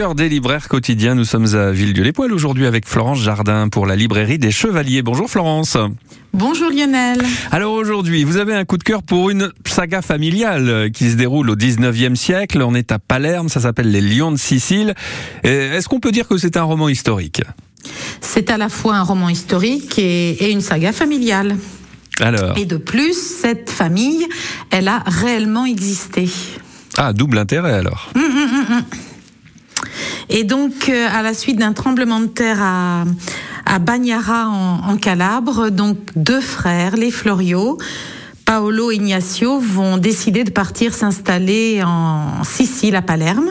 [0.00, 4.38] Heure des libraires quotidiens, nous sommes à Villedieu-les-Poils aujourd'hui avec Florence Jardin pour la librairie
[4.38, 5.02] des Chevaliers.
[5.02, 5.76] Bonjour Florence.
[6.32, 7.20] Bonjour Lionel.
[7.50, 11.50] Alors aujourd'hui, vous avez un coup de cœur pour une saga familiale qui se déroule
[11.50, 12.62] au 19e siècle.
[12.62, 14.94] On est à Palerme, ça s'appelle Les Lions de Sicile.
[15.42, 17.42] Est-ce qu'on peut dire que c'est un roman historique?
[18.20, 21.56] C'est à la fois un roman historique et, une saga familiale.
[22.20, 24.28] Alors Et de plus, cette famille,
[24.70, 26.28] elle a réellement existé.
[26.96, 28.12] Ah, double intérêt alors.
[28.14, 28.84] Hum, hum, hum,
[30.28, 33.04] et donc, euh, à la suite d'un tremblement de terre à,
[33.64, 37.78] à Bagnara en, Calabre, donc deux frères, les Florio,
[38.44, 43.50] Paolo et Ignacio, vont décider de partir s'installer en Sicile, à Palerme.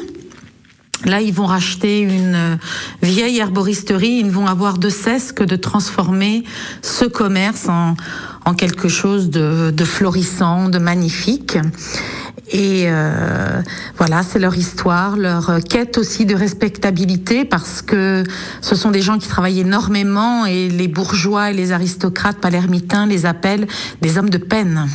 [1.06, 2.58] Là, ils vont racheter une
[3.04, 4.18] vieille herboristerie.
[4.20, 6.44] Ils vont avoir de cesse que de transformer
[6.82, 7.96] ce commerce en,
[8.46, 11.58] en quelque chose de, de florissant, de magnifique.
[12.50, 13.62] Et euh,
[13.98, 18.24] voilà, c'est leur histoire, leur quête aussi de respectabilité, parce que
[18.62, 23.26] ce sont des gens qui travaillent énormément et les bourgeois et les aristocrates palermitains les
[23.26, 23.68] appellent
[24.02, 24.88] des hommes de peine.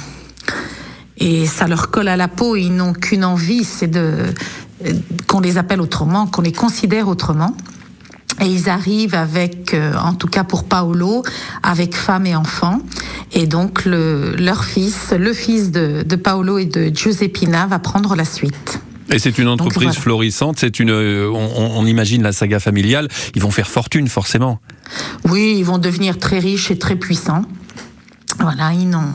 [1.18, 4.32] Et ça leur colle à la peau, ils n'ont qu'une envie, c'est de
[5.28, 7.54] qu'on les appelle autrement, qu'on les considère autrement.
[8.40, 11.22] Et ils arrivent avec, euh, en tout cas pour Paolo,
[11.62, 12.80] avec femme et enfants.
[13.34, 18.14] Et donc le, leur fils, le fils de, de Paolo et de Giuseppina, va prendre
[18.14, 18.80] la suite.
[19.10, 23.42] Et c'est une entreprise florissante, c'est une, euh, on, on, imagine la saga familiale, ils
[23.42, 24.58] vont faire fortune forcément.
[25.28, 27.42] Oui, ils vont devenir très riches et très puissants.
[28.38, 29.12] Voilà, ils n'ont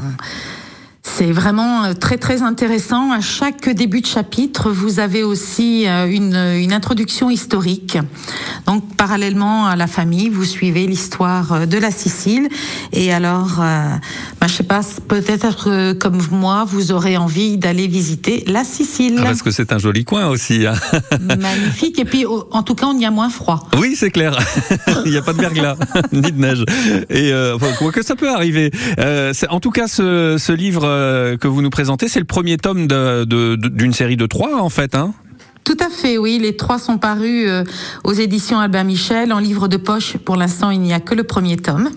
[1.17, 3.11] c'est vraiment euh, très très intéressant.
[3.11, 7.97] À chaque début de chapitre, vous avez aussi euh, une, une introduction historique.
[8.67, 12.49] Donc parallèlement à la famille, vous suivez l'histoire euh, de la Sicile.
[12.93, 18.63] Et alors, bah, je sais pas, peut-être comme moi, vous aurez envie d'aller visiter la
[18.63, 19.15] Sicile.
[19.19, 20.67] Ah, parce que c'est un joli coin aussi.
[20.67, 20.75] Hein.
[21.19, 21.97] Magnifique.
[21.99, 23.67] Et puis, en tout cas, on y a moins froid.
[23.77, 24.37] Oui, c'est clair.
[25.05, 25.75] Il n'y a pas de verglas
[26.11, 26.63] ni de neige.
[27.09, 28.71] Et euh, quoi que ça peut arriver.
[28.99, 32.57] Euh, en tout cas, ce, ce livre euh, que vous nous présentez, c'est le premier
[32.57, 34.95] tome d'une série de trois, en fait.
[34.95, 35.13] Hein
[35.67, 36.39] tout à fait, oui.
[36.41, 37.65] Les trois sont parus euh,
[38.05, 40.15] aux éditions Albin Michel en livre de poche.
[40.15, 41.89] Pour l'instant, il n'y a que le premier tome.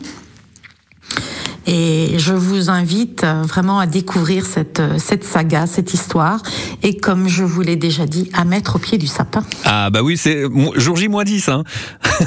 [1.67, 6.43] Et je vous invite euh, vraiment à découvrir cette, euh, cette saga, cette histoire.
[6.83, 9.45] Et comme je vous l'ai déjà dit, à mettre au pied du sapin.
[9.65, 10.45] Ah bah oui, c'est
[10.77, 11.49] jour J moins 10.
[11.49, 11.65] Hein.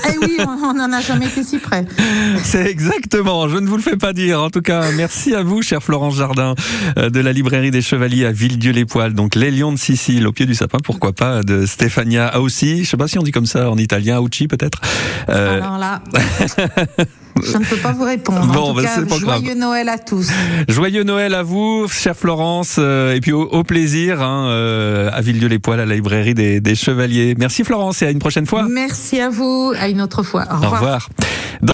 [0.10, 1.86] Eh oui, on n'en a jamais été si près.
[2.44, 4.42] C'est exactement, je ne vous le fais pas dire.
[4.42, 6.56] En tout cas, merci à vous, chère Florence Jardin,
[6.98, 9.14] euh, de la librairie des Chevaliers à Villedieu-les-Poils.
[9.14, 12.84] Donc les lions de Sicile au pied du sapin, pourquoi pas, de Stefania Aussi.
[12.84, 14.82] Je sais pas si on dit comme ça en italien, Auci peut-être.
[15.28, 16.02] Alors là...
[17.42, 18.46] Je ne peux pas vous répondre.
[18.48, 20.30] Bon, en tout bah, cas, joyeux Noël à tous.
[20.68, 25.80] Joyeux Noël à vous, chère Florence, euh, et puis au, plaisir hein, euh, à Villedieu-les-Poils,
[25.80, 27.36] à la librairie des, des, Chevaliers.
[27.38, 28.68] Merci Florence et à une prochaine fois.
[28.70, 30.46] Merci à vous, à une autre fois.
[30.52, 30.72] Au revoir.
[30.72, 31.10] Au revoir.